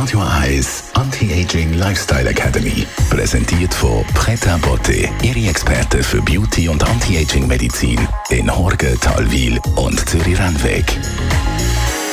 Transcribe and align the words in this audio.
Radio 0.00 0.22
Eyes 0.22 0.84
Anti-Aging 0.94 1.74
Lifestyle 1.74 2.28
Academy. 2.30 2.86
Präsentiert 3.10 3.74
von 3.74 4.04
Preta 4.14 4.56
Botte, 4.58 5.08
Ihre 5.22 5.48
Experte 5.48 6.04
für 6.04 6.22
Beauty 6.22 6.68
und 6.68 6.88
Anti-Aging 6.88 7.48
Medizin 7.48 7.98
in 8.30 8.48
Horge, 8.56 8.96
Talwil 9.00 9.58
und 9.74 10.08
Zürich-Rennweg. 10.08 10.84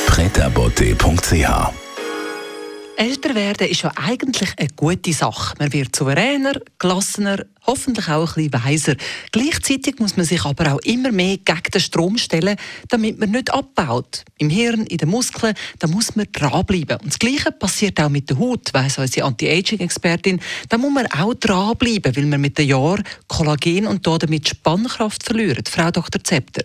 pretabotte.ch 0.08 1.85
Älter 2.96 3.34
werden 3.34 3.68
ist 3.68 3.82
ja 3.82 3.92
eigentlich 3.96 4.54
eine 4.56 4.68
gute 4.74 5.12
Sache. 5.12 5.54
Man 5.58 5.70
wird 5.72 5.94
souveräner, 5.94 6.54
gelassener, 6.78 7.44
hoffentlich 7.66 8.08
auch 8.08 8.36
ein 8.36 8.48
bisschen 8.48 8.64
weiser. 8.64 8.96
Gleichzeitig 9.32 9.98
muss 9.98 10.16
man 10.16 10.24
sich 10.24 10.44
aber 10.44 10.72
auch 10.72 10.78
immer 10.80 11.12
mehr 11.12 11.36
gegen 11.36 11.70
den 11.74 11.80
Strom 11.80 12.16
stellen, 12.16 12.56
damit 12.88 13.18
man 13.18 13.32
nicht 13.32 13.52
abbaut. 13.52 14.24
Im 14.38 14.48
Hirn, 14.48 14.86
in 14.86 14.96
den 14.96 15.10
Muskeln, 15.10 15.54
da 15.78 15.88
muss 15.88 16.16
man 16.16 16.26
dranbleiben. 16.32 16.96
Und 17.02 17.08
das 17.08 17.18
Gleiche 17.18 17.52
passiert 17.52 18.00
auch 18.00 18.08
mit 18.08 18.30
der 18.30 18.38
Haut, 18.38 18.72
weiss 18.72 18.98
unsere 18.98 19.26
Anti-Aging-Expertin. 19.26 20.40
Da 20.70 20.78
muss 20.78 20.92
man 20.92 21.06
auch 21.06 21.34
dranbleiben, 21.34 22.16
weil 22.16 22.24
man 22.24 22.40
mit 22.40 22.56
den 22.56 22.68
Jahren 22.68 23.04
Kollagen 23.28 23.86
und 23.86 24.06
damit 24.06 24.48
Spannkraft 24.48 25.22
verliert. 25.22 25.68
Frau 25.68 25.90
Dr. 25.90 26.24
Zepter. 26.24 26.64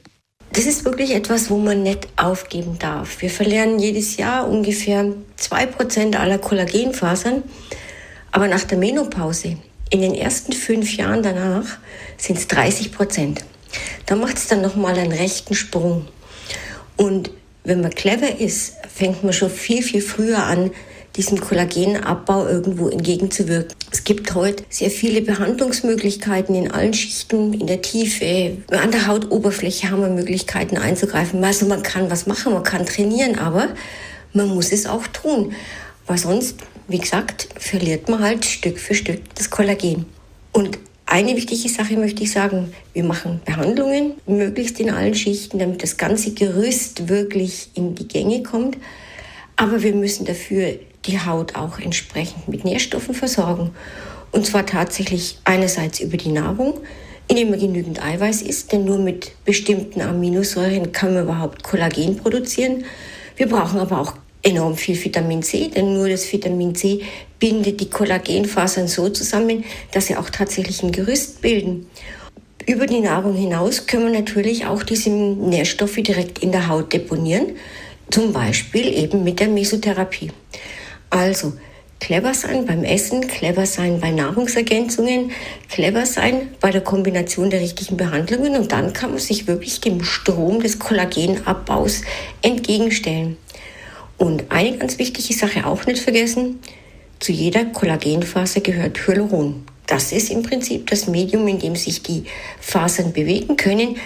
Das 0.54 0.66
ist 0.66 0.84
wirklich 0.84 1.16
etwas, 1.16 1.50
wo 1.50 1.58
man 1.58 1.82
nicht 1.82 2.10
aufgeben 2.18 2.78
darf. 2.78 3.22
Wir 3.22 3.30
verlieren 3.30 3.80
jedes 3.80 4.18
Jahr 4.18 4.50
ungefähr 4.50 5.06
2% 5.40 6.16
aller 6.18 6.40
Kollagenfasern. 6.40 7.44
Aber 8.34 8.48
nach 8.50 8.66
der 8.66 8.78
Menopause, 8.78 9.58
in 9.90 10.02
den 10.02 10.14
ersten 10.14 10.52
fünf 10.52 10.98
Jahren 10.98 11.24
danach, 11.24 11.78
sind 12.18 12.38
es 12.38 12.48
30 12.48 12.92
Prozent. 12.92 13.46
Da 14.06 14.16
macht 14.16 14.38
es 14.38 14.48
dann 14.48 14.62
nochmal 14.62 14.98
einen 15.00 15.14
rechten 15.14 15.56
Sprung. 15.56 16.08
Und 16.98 17.32
wenn 17.64 17.80
man 17.80 17.92
clever 17.92 18.40
ist, 18.40 18.74
fängt 18.94 19.24
man 19.24 19.32
schon 19.32 19.50
viel, 19.50 19.82
viel 19.82 20.02
früher 20.02 20.44
an, 20.44 20.72
diesem 21.16 21.40
Kollagenabbau 21.40 22.48
irgendwo 22.48 22.90
entgegenzuwirken. 22.90 23.76
Es 24.02 24.06
gibt 24.06 24.34
heute 24.34 24.64
sehr 24.68 24.90
viele 24.90 25.22
Behandlungsmöglichkeiten 25.22 26.56
in 26.56 26.72
allen 26.72 26.92
Schichten, 26.92 27.54
in 27.54 27.68
der 27.68 27.84
Tiefe. 27.84 28.58
An 28.72 28.90
der 28.90 29.06
Hautoberfläche 29.06 29.92
haben 29.92 30.02
wir 30.02 30.10
Möglichkeiten 30.10 30.76
einzugreifen. 30.78 31.44
Also 31.44 31.68
man 31.68 31.84
kann 31.84 32.10
was 32.10 32.26
machen, 32.26 32.52
man 32.52 32.64
kann 32.64 32.88
trainieren, 32.88 33.38
aber 33.38 33.70
man 34.34 34.48
muss 34.48 34.72
es 34.72 34.88
auch 34.88 35.06
tun. 35.06 35.54
Weil 36.08 36.18
sonst, 36.18 36.56
wie 36.88 36.98
gesagt, 36.98 37.50
verliert 37.60 38.10
man 38.10 38.22
halt 38.22 38.44
Stück 38.44 38.80
für 38.80 38.96
Stück 38.96 39.22
das 39.36 39.52
Kollagen. 39.52 40.08
Und 40.52 40.80
eine 41.06 41.36
wichtige 41.36 41.70
Sache 41.70 41.96
möchte 41.96 42.24
ich 42.24 42.32
sagen, 42.32 42.74
wir 42.94 43.04
machen 43.04 43.40
Behandlungen, 43.46 44.14
möglichst 44.26 44.80
in 44.80 44.90
allen 44.90 45.14
Schichten, 45.14 45.60
damit 45.60 45.84
das 45.84 45.98
ganze 45.98 46.34
Gerüst 46.34 47.08
wirklich 47.08 47.70
in 47.76 47.94
die 47.94 48.08
Gänge 48.08 48.42
kommt. 48.42 48.80
Aber 49.58 49.84
wir 49.84 49.94
müssen 49.94 50.26
dafür 50.26 50.80
die 51.06 51.20
Haut 51.20 51.56
auch 51.56 51.80
entsprechend 51.80 52.48
mit 52.48 52.64
Nährstoffen 52.64 53.14
versorgen. 53.14 53.72
Und 54.32 54.46
zwar 54.46 54.66
tatsächlich 54.66 55.40
einerseits 55.44 56.00
über 56.00 56.18
die 56.18 56.32
Nahrung, 56.32 56.80
indem 57.28 57.50
man 57.50 57.60
genügend 57.60 58.04
Eiweiß 58.04 58.42
isst, 58.42 58.72
denn 58.72 58.86
nur 58.86 58.98
mit 58.98 59.32
bestimmten 59.46 60.02
Aminosäuren 60.02 60.92
kann 60.92 61.14
man 61.14 61.24
überhaupt 61.24 61.64
Kollagen 61.64 62.18
produzieren. 62.18 62.86
Wir 63.36 63.48
brauchen 63.48 63.80
aber 63.80 64.00
auch 64.00 64.14
enorm 64.44 64.76
viel 64.76 65.02
Vitamin 65.02 65.44
C, 65.44 65.70
denn 65.70 65.94
nur 65.94 66.10
das 66.10 66.32
Vitamin 66.32 66.76
C 66.76 67.02
bindet 67.40 67.80
die 67.80 67.90
Kollagenfasern 67.90 68.88
so 68.88 69.10
zusammen, 69.10 69.64
dass 69.92 70.08
sie 70.08 70.16
auch 70.16 70.30
tatsächlich 70.30 70.84
ein 70.84 70.92
Gerüst 70.92 71.42
bilden. 71.42 71.88
Über 72.68 72.86
die 72.86 73.00
Nahrung 73.00 73.36
hinaus 73.36 73.88
können 73.88 74.12
wir 74.12 74.20
natürlich 74.20 74.66
auch 74.66 74.84
diese 74.84 75.10
Nährstoffe 75.10 75.96
direkt 75.96 76.40
in 76.40 76.52
der 76.52 76.68
Haut 76.68 76.94
deponieren, 76.94 77.54
zum 78.12 78.34
Beispiel 78.34 78.94
eben 78.94 79.24
mit 79.24 79.40
der 79.40 79.48
Mesotherapie. 79.48 80.32
Also 81.12 81.54
clever 82.00 82.34
sein 82.34 82.66
beim 82.66 82.84
Essen, 82.84 83.28
clever 83.28 83.68
sein 83.68 84.00
bei 84.00 84.10
Nahrungsergänzungen, 84.12 85.32
clever 85.70 86.08
sein 86.08 86.50
bei 86.60 86.72
der 86.72 86.82
Kombination 86.82 87.52
der 87.52 87.62
richtigen 87.62 87.96
Behandlungen 87.96 88.56
und 88.56 88.72
dann 88.72 88.92
kann 88.94 89.12
man 89.12 89.20
sich 89.20 89.46
wirklich 89.46 89.80
dem 89.82 90.04
Strom 90.04 90.62
des 90.64 90.80
Kollagenabbaus 90.80 92.02
entgegenstellen. 92.42 93.38
Und 94.18 94.46
eine 94.50 94.78
ganz 94.78 94.98
wichtige 94.98 95.34
Sache 95.34 95.66
auch 95.66 95.86
nicht 95.86 96.02
vergessen, 96.02 96.60
zu 97.20 97.32
jeder 97.32 97.66
Kollagenfaser 97.66 98.62
gehört 98.62 99.08
Hyaluron. 99.08 99.64
Das 99.86 100.12
ist 100.12 100.32
im 100.32 100.42
Prinzip 100.42 100.88
das 100.88 101.08
Medium, 101.08 101.48
in 101.48 101.60
dem 101.60 101.76
sich 101.76 102.02
die 102.02 102.24
Fasern 102.60 103.14
bewegen 103.14 103.58
können. 103.58 103.98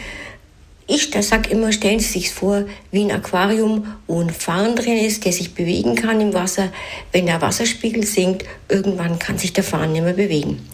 Ich 0.88 1.12
sage 1.20 1.50
immer, 1.50 1.72
stellen 1.72 2.00
Sie 2.00 2.20
sich 2.20 2.32
vor 2.32 2.66
wie 2.92 3.04
ein 3.04 3.12
Aquarium, 3.12 3.96
wo 4.06 4.22
ein 4.22 4.30
Farn 4.30 4.76
drin 4.76 4.98
ist, 4.98 5.26
der 5.26 5.34
sich 5.34 5.56
bewegen 5.56 5.96
kann 5.96 6.22
im 6.22 6.34
Wasser. 6.34 6.72
Wenn 7.12 7.26
der 7.26 7.42
Wasserspiegel 7.42 8.06
sinkt, 8.06 8.46
irgendwann 8.70 9.18
kann 9.18 9.40
sich 9.40 9.52
der 9.54 9.64
Farn 9.64 9.94
nicht 9.94 10.04
mehr 10.04 10.14
bewegen. 10.14 10.68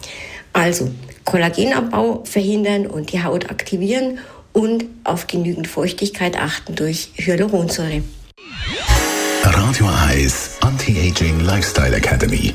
Also 0.52 0.90
Kollagenabbau 1.24 2.24
verhindern 2.24 2.86
und 2.86 3.12
die 3.12 3.22
Haut 3.22 3.50
aktivieren 3.50 4.18
und 4.52 4.84
auf 5.04 5.26
genügend 5.26 5.66
Feuchtigkeit 5.66 6.36
achten 6.36 6.74
durch 6.74 7.10
Hyaluronsäure. 7.16 8.02
Radio 9.44 9.88
Eyes 10.10 10.58
Anti-Aging 10.60 11.40
Lifestyle 11.40 11.96
Academy. 11.96 12.54